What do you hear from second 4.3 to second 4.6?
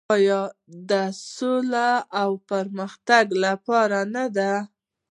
ده؟